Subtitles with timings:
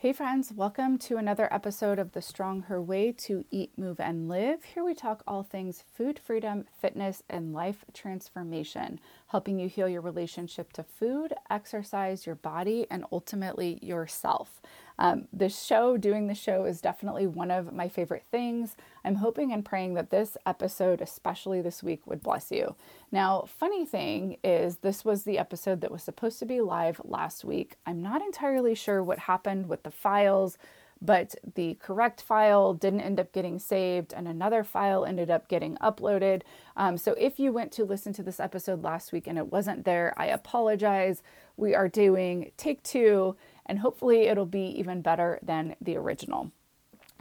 [0.00, 4.30] Hey, friends, welcome to another episode of The Strong Her Way to Eat, Move, and
[4.30, 4.64] Live.
[4.64, 10.00] Here we talk all things food freedom, fitness, and life transformation, helping you heal your
[10.00, 14.62] relationship to food, exercise, your body, and ultimately yourself.
[15.00, 18.76] Um, the show, doing the show, is definitely one of my favorite things.
[19.02, 22.76] I'm hoping and praying that this episode, especially this week, would bless you.
[23.10, 27.46] Now, funny thing is, this was the episode that was supposed to be live last
[27.46, 27.76] week.
[27.86, 30.58] I'm not entirely sure what happened with the files,
[31.00, 35.76] but the correct file didn't end up getting saved, and another file ended up getting
[35.76, 36.42] uploaded.
[36.76, 39.86] Um, so, if you went to listen to this episode last week and it wasn't
[39.86, 41.22] there, I apologize.
[41.56, 43.36] We are doing take two,
[43.70, 46.50] and hopefully, it'll be even better than the original.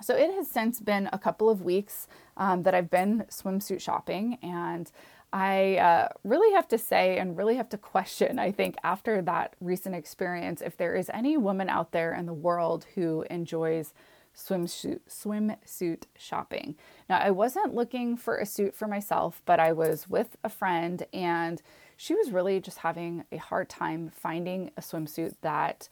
[0.02, 2.08] So it has since been a couple of weeks
[2.38, 4.92] um, that I've been swimsuit shopping, and
[5.32, 9.56] I uh, really have to say and really have to question, I think, after that
[9.62, 13.94] recent experience, if there is any woman out there in the world who enjoys
[14.36, 16.76] swimsuit swimsuit shopping.
[17.10, 21.06] Now, I wasn't looking for a suit for myself, but I was with a friend,
[21.14, 21.62] and
[21.98, 25.90] she was really just having a hard time finding a swimsuit that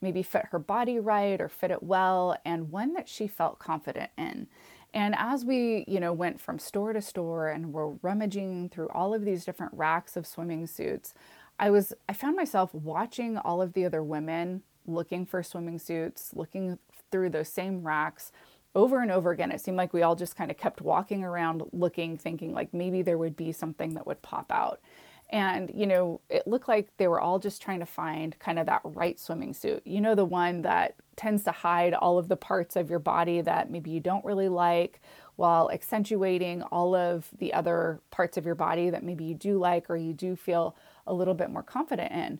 [0.00, 4.10] maybe fit her body right or fit it well and one that she felt confident
[4.16, 4.46] in.
[4.94, 9.12] And as we, you know, went from store to store and were rummaging through all
[9.12, 11.12] of these different racks of swimming suits,
[11.58, 16.30] I was I found myself watching all of the other women looking for swimming suits,
[16.34, 16.78] looking
[17.10, 18.32] through those same racks
[18.74, 19.50] over and over again.
[19.50, 23.02] It seemed like we all just kind of kept walking around looking, thinking like maybe
[23.02, 24.80] there would be something that would pop out.
[25.30, 28.66] And, you know, it looked like they were all just trying to find kind of
[28.66, 29.82] that right swimming suit.
[29.84, 33.40] You know, the one that tends to hide all of the parts of your body
[33.40, 35.00] that maybe you don't really like
[35.34, 39.90] while accentuating all of the other parts of your body that maybe you do like
[39.90, 42.38] or you do feel a little bit more confident in.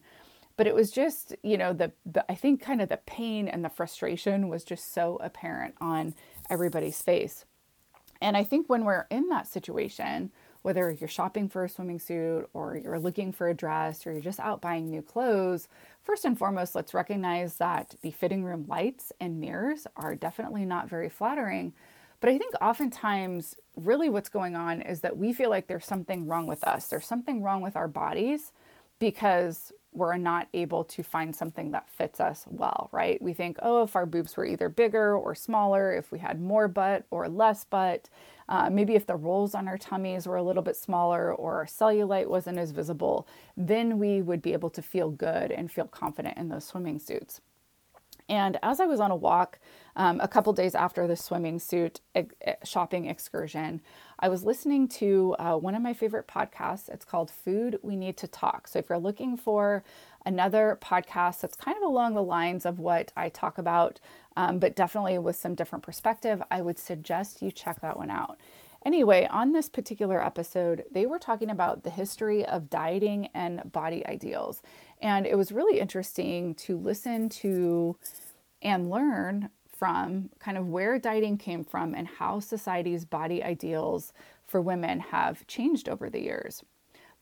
[0.56, 3.64] But it was just, you know, the, the I think kind of the pain and
[3.64, 6.14] the frustration was just so apparent on
[6.48, 7.44] everybody's face.
[8.22, 10.30] And I think when we're in that situation,
[10.66, 14.20] whether you're shopping for a swimming suit or you're looking for a dress or you're
[14.20, 15.68] just out buying new clothes,
[16.02, 20.88] first and foremost, let's recognize that the fitting room lights and mirrors are definitely not
[20.88, 21.72] very flattering.
[22.18, 26.26] But I think oftentimes, really, what's going on is that we feel like there's something
[26.26, 28.50] wrong with us, there's something wrong with our bodies
[28.98, 33.22] because we're not able to find something that fits us well, right?
[33.22, 36.66] We think, oh, if our boobs were either bigger or smaller, if we had more
[36.66, 38.10] butt or less butt,
[38.48, 41.66] uh, maybe if the rolls on our tummies were a little bit smaller or our
[41.66, 43.26] cellulite wasn't as visible,
[43.56, 47.40] then we would be able to feel good and feel confident in those swimming suits.
[48.28, 49.60] And as I was on a walk
[49.94, 52.00] um, a couple days after the swimming suit
[52.64, 53.80] shopping excursion,
[54.18, 56.88] I was listening to uh, one of my favorite podcasts.
[56.88, 58.66] It's called Food We Need to Talk.
[58.66, 59.84] So if you're looking for
[60.26, 64.00] another podcast that's kind of along the lines of what I talk about,
[64.36, 68.38] um, but definitely with some different perspective, I would suggest you check that one out.
[68.84, 74.06] Anyway, on this particular episode, they were talking about the history of dieting and body
[74.06, 74.62] ideals.
[75.00, 77.96] And it was really interesting to listen to
[78.62, 84.12] and learn from kind of where dieting came from and how society's body ideals
[84.46, 86.62] for women have changed over the years.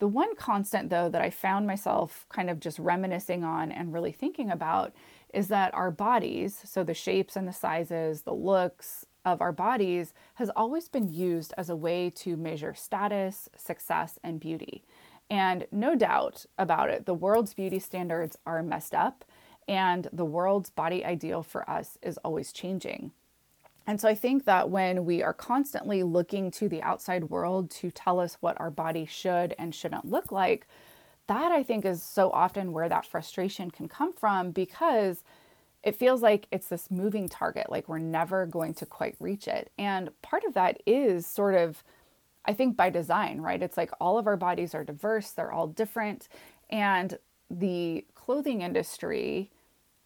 [0.00, 4.12] The one constant, though, that I found myself kind of just reminiscing on and really
[4.12, 4.93] thinking about
[5.32, 10.12] is that our bodies, so the shapes and the sizes, the looks of our bodies,
[10.34, 14.84] has always been used as a way to measure status, success, and beauty.
[15.31, 19.25] And no doubt about it, the world's beauty standards are messed up,
[19.66, 23.12] and the world's body ideal for us is always changing.
[23.87, 27.91] And so I think that when we are constantly looking to the outside world to
[27.91, 30.67] tell us what our body should and shouldn't look like,
[31.27, 35.22] that I think is so often where that frustration can come from because
[35.83, 39.71] it feels like it's this moving target, like we're never going to quite reach it.
[39.78, 41.84] And part of that is sort of,
[42.47, 43.62] I think, by design, right?
[43.62, 46.28] It's like all of our bodies are diverse, they're all different.
[46.71, 47.19] And
[47.51, 49.51] the clothing industry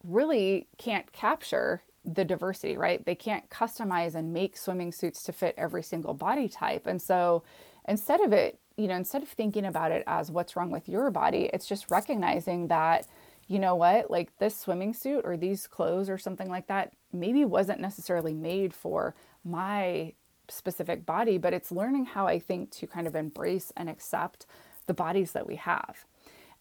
[0.03, 3.05] really can't capture the diversity, right?
[3.05, 6.87] They can't customize and make swimming suits to fit every single body type.
[6.87, 7.43] And so
[7.87, 11.11] instead of it you know, instead of thinking about it as what's wrong with your
[11.11, 13.05] body, it's just recognizing that,
[13.47, 17.43] you know what, like this swimming suit or these clothes or something like that maybe
[17.43, 20.13] wasn't necessarily made for my
[20.47, 24.45] specific body, but it's learning how I think to kind of embrace and accept
[24.87, 26.05] the bodies that we have.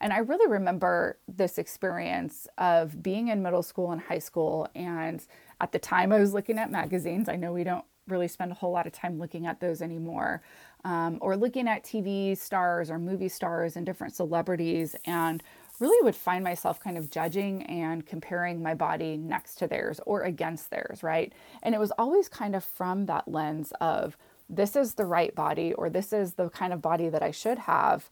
[0.01, 4.69] And I really remember this experience of being in middle school and high school.
[4.75, 5.25] And
[5.61, 7.29] at the time, I was looking at magazines.
[7.29, 10.43] I know we don't really spend a whole lot of time looking at those anymore
[10.85, 15.43] um, or looking at TV stars or movie stars and different celebrities and
[15.81, 20.23] really would find myself kind of judging and comparing my body next to theirs or
[20.23, 21.33] against theirs, right?
[21.63, 24.17] And it was always kind of from that lens of
[24.49, 27.59] this is the right body or this is the kind of body that I should
[27.59, 28.11] have.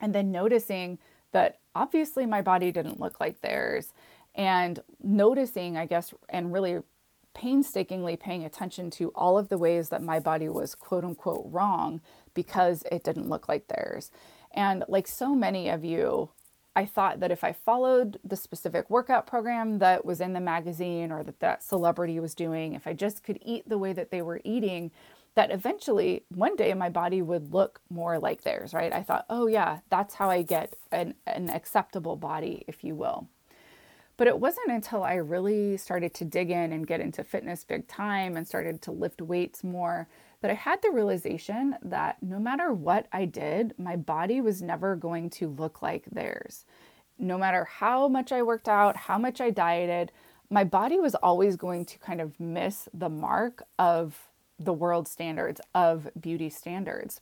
[0.00, 0.98] And then noticing
[1.32, 3.92] that obviously my body didn't look like theirs.
[4.34, 6.80] And noticing, I guess, and really
[7.34, 12.00] painstakingly paying attention to all of the ways that my body was quote unquote wrong
[12.32, 14.10] because it didn't look like theirs.
[14.52, 16.30] And like so many of you,
[16.74, 21.12] I thought that if I followed the specific workout program that was in the magazine
[21.12, 24.22] or that that celebrity was doing, if I just could eat the way that they
[24.22, 24.90] were eating,
[25.36, 28.92] that eventually one day my body would look more like theirs, right?
[28.92, 33.28] I thought, oh yeah, that's how I get an, an acceptable body, if you will.
[34.16, 37.86] But it wasn't until I really started to dig in and get into fitness big
[37.86, 40.08] time and started to lift weights more
[40.40, 44.96] that I had the realization that no matter what I did, my body was never
[44.96, 46.64] going to look like theirs.
[47.18, 50.12] No matter how much I worked out, how much I dieted,
[50.48, 54.18] my body was always going to kind of miss the mark of
[54.58, 57.20] the world standards, of beauty standards.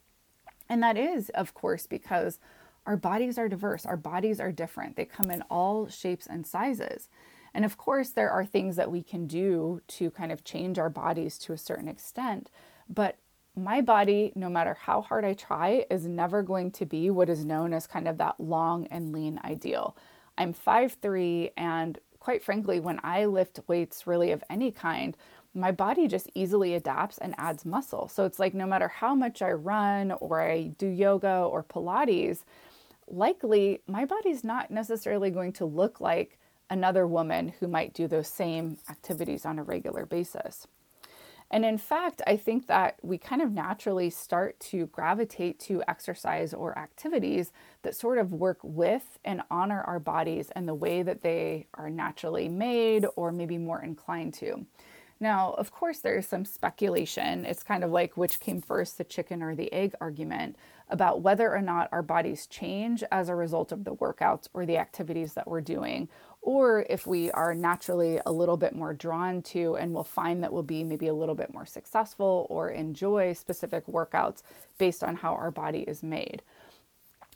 [0.69, 2.39] And that is, of course, because
[2.87, 4.97] our bodies are diverse, our bodies are different.
[4.97, 7.09] They come in all shapes and sizes.
[7.55, 10.91] And of course, there are things that we can do to kind of change our
[10.91, 12.51] bodies to a certain extent.
[12.89, 13.17] But
[13.57, 17.45] my body, no matter how hard I try, is never going to be what is
[17.45, 19.97] known as kind of that long and lean ideal.
[20.37, 25.17] I'm 5'3, and quite frankly, when I lift weights really of any kind,
[25.55, 28.09] my body just easily adapts and adds muscle.
[28.09, 32.45] So it's like no matter how much I run or I do yoga or Pilates,
[33.09, 36.39] likely my body's not necessarily going to look like
[36.71, 40.67] another woman who might do those same activities on a regular basis.
[41.51, 46.53] And in fact, I think that we kind of naturally start to gravitate to exercise
[46.55, 47.53] or activities
[47.83, 51.91] that sort of work with and honor our bodies and the way that they are
[51.91, 54.67] naturally made or maybe more inclined to.
[55.21, 57.45] Now, of course, there's some speculation.
[57.47, 60.57] It's kind of like which came first, the chicken or the egg argument
[60.89, 64.77] about whether or not our bodies change as a result of the workouts or the
[64.77, 66.09] activities that we're doing,
[66.43, 70.53] or if we are naturally a little bit more drawn to and we'll find that
[70.53, 74.43] we'll be maybe a little bit more successful or enjoy specific workouts
[74.77, 76.43] based on how our body is made.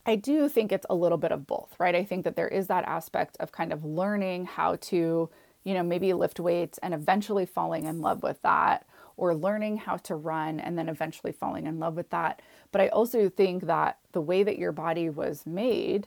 [0.04, 1.94] I do think it's a little bit of both, right?
[1.94, 5.30] I think that there is that aspect of kind of learning how to,
[5.64, 9.96] you know, maybe lift weights and eventually falling in love with that, or learning how
[9.96, 12.40] to run and then eventually falling in love with that.
[12.70, 16.06] But I also think that the way that your body was made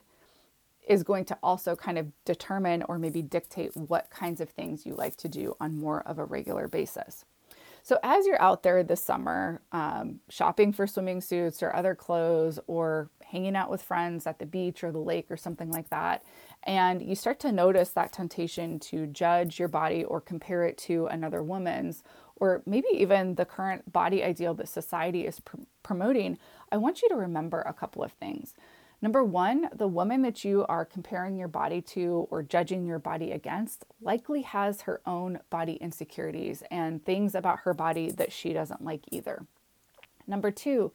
[0.87, 4.93] is going to also kind of determine or maybe dictate what kinds of things you
[4.93, 7.25] like to do on more of a regular basis.
[7.83, 12.59] So, as you're out there this summer um, shopping for swimming suits or other clothes,
[12.67, 16.23] or hanging out with friends at the beach or the lake or something like that,
[16.63, 21.07] and you start to notice that temptation to judge your body or compare it to
[21.07, 22.03] another woman's,
[22.35, 26.37] or maybe even the current body ideal that society is pr- promoting,
[26.71, 28.55] I want you to remember a couple of things.
[29.01, 33.31] Number one, the woman that you are comparing your body to or judging your body
[33.31, 38.83] against likely has her own body insecurities and things about her body that she doesn't
[38.83, 39.47] like either.
[40.27, 40.91] Number two,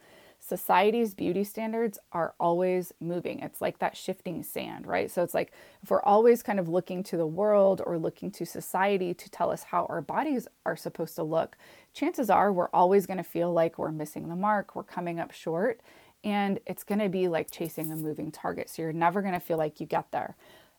[0.47, 3.41] society's beauty standards are always moving.
[3.41, 5.11] It's like that shifting sand, right?
[5.11, 5.53] So it's like
[5.83, 9.51] if we're always kind of looking to the world or looking to society to tell
[9.51, 11.57] us how our bodies are supposed to look,
[11.93, 15.33] chances are we're always going to feel like we're missing the mark, we're coming up
[15.33, 15.81] short
[16.23, 18.71] and it's going to be like chasing a moving target.
[18.71, 20.37] So you're never going to feel like you get there.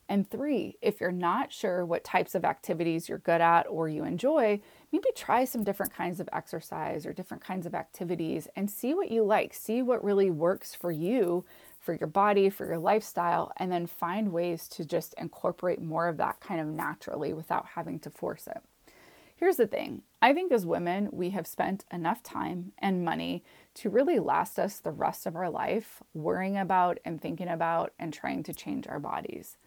[0.09, 4.05] And three, if you're not sure what types of activities you're good at or you
[4.05, 4.61] enjoy,
[4.91, 9.11] maybe try some different kinds of exercise or different kinds of activities and see what
[9.11, 9.53] you like.
[9.53, 11.43] See what really works for you,
[11.79, 16.17] for your body, for your lifestyle, and then find ways to just incorporate more of
[16.17, 18.61] that kind of naturally without having to force it.
[19.35, 23.43] Here's the thing I think as women, we have spent enough time and money
[23.75, 28.11] to really last us the rest of our life worrying about and thinking about and
[28.11, 29.57] trying to change our bodies.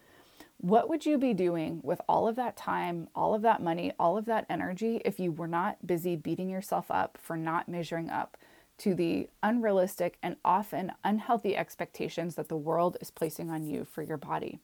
[0.61, 4.15] What would you be doing with all of that time, all of that money, all
[4.15, 8.37] of that energy if you were not busy beating yourself up for not measuring up
[8.77, 14.03] to the unrealistic and often unhealthy expectations that the world is placing on you for
[14.03, 14.59] your body?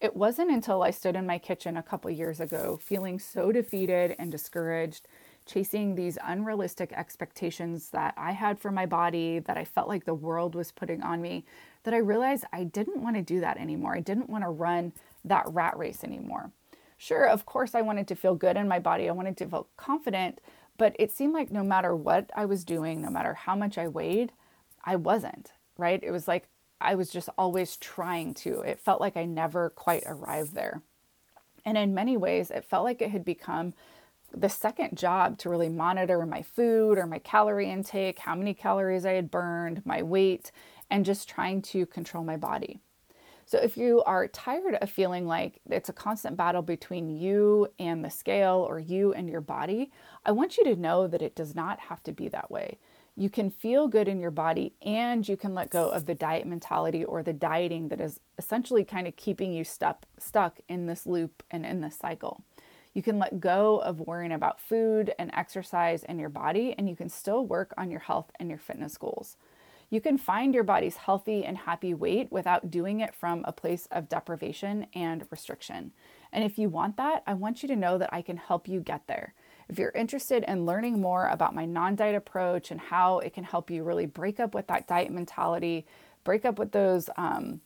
[0.00, 4.16] It wasn't until I stood in my kitchen a couple years ago feeling so defeated
[4.18, 5.08] and discouraged,
[5.44, 10.14] chasing these unrealistic expectations that I had for my body, that I felt like the
[10.14, 11.44] world was putting on me,
[11.84, 13.94] that I realized I didn't want to do that anymore.
[13.94, 14.92] I didn't want to run
[15.24, 16.50] that rat race anymore.
[16.96, 19.68] Sure, of course, I wanted to feel good in my body, I wanted to feel
[19.76, 20.40] confident,
[20.76, 23.86] but it seemed like no matter what I was doing, no matter how much I
[23.86, 24.32] weighed,
[24.84, 26.02] I wasn't, right?
[26.02, 26.48] It was like
[26.80, 28.60] I was just always trying to.
[28.60, 30.82] It felt like I never quite arrived there.
[31.64, 33.74] And in many ways, it felt like it had become
[34.32, 39.06] the second job to really monitor my food or my calorie intake, how many calories
[39.06, 40.52] I had burned, my weight,
[40.90, 42.80] and just trying to control my body.
[43.46, 48.04] So, if you are tired of feeling like it's a constant battle between you and
[48.04, 49.90] the scale or you and your body,
[50.26, 52.78] I want you to know that it does not have to be that way.
[53.16, 56.46] You can feel good in your body and you can let go of the diet
[56.46, 61.06] mentality or the dieting that is essentially kind of keeping you stuck, stuck in this
[61.06, 62.44] loop and in this cycle.
[62.92, 66.96] You can let go of worrying about food and exercise and your body, and you
[66.96, 69.36] can still work on your health and your fitness goals.
[69.90, 73.88] You can find your body's healthy and happy weight without doing it from a place
[73.90, 75.92] of deprivation and restriction.
[76.30, 78.80] And if you want that, I want you to know that I can help you
[78.80, 79.34] get there.
[79.68, 83.44] If you're interested in learning more about my non diet approach and how it can
[83.44, 85.86] help you really break up with that diet mentality,
[86.24, 87.60] break up with those, um,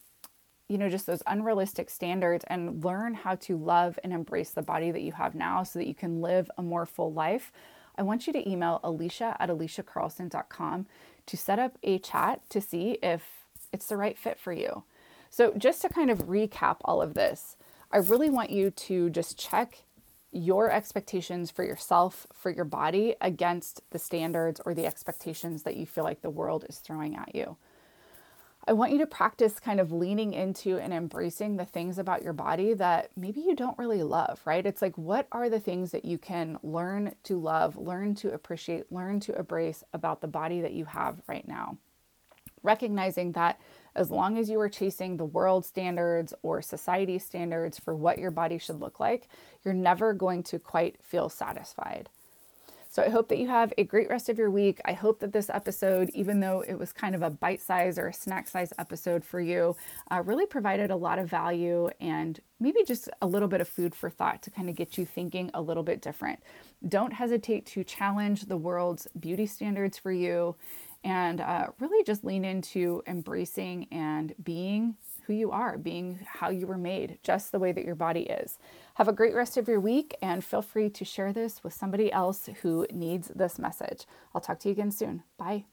[0.69, 4.91] you know, just those unrealistic standards and learn how to love and embrace the body
[4.91, 7.53] that you have now so that you can live a more full life,
[7.97, 10.87] I want you to email alisha at alishacarlson.com
[11.27, 13.23] to set up a chat to see if
[13.73, 14.85] it's the right fit for you.
[15.31, 17.57] So, just to kind of recap all of this,
[17.91, 19.85] I really want you to just check
[20.31, 25.87] your expectations for yourself, for your body, against the standards or the expectations that you
[25.87, 27.57] feel like the world is throwing at you.
[28.65, 32.33] I want you to practice kind of leaning into and embracing the things about your
[32.33, 34.65] body that maybe you don't really love, right?
[34.65, 38.93] It's like, what are the things that you can learn to love, learn to appreciate,
[38.93, 41.77] learn to embrace about the body that you have right now?
[42.63, 43.61] Recognizing that
[43.97, 48.31] as long as you are chasing the world standards or society standards for what your
[48.31, 49.27] body should look like,
[49.65, 52.09] you're never going to quite feel satisfied.
[52.93, 54.79] So I hope that you have a great rest of your week.
[54.85, 58.09] I hope that this episode, even though it was kind of a bite size or
[58.09, 59.75] a snack size episode for you,
[60.11, 63.95] uh, really provided a lot of value and maybe just a little bit of food
[63.95, 66.41] for thought to kind of get you thinking a little bit different.
[66.87, 70.55] Don't hesitate to challenge the world's beauty standards for you
[71.03, 74.97] and uh, really just lean into embracing and being
[75.27, 78.59] who you are, being how you were made, just the way that your body is.
[78.95, 82.13] Have a great rest of your week and feel free to share this with somebody
[82.13, 84.07] else who needs this message.
[84.35, 85.23] I'll talk to you again soon.
[85.39, 85.72] Bye.